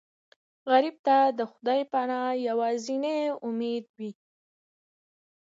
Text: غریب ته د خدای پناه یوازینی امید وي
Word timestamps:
غریب 0.71 0.95
ته 1.05 1.17
د 1.37 1.39
خدای 1.51 1.81
پناه 1.91 2.29
یوازینی 2.47 3.19
امید 3.47 3.85
وي 3.99 4.11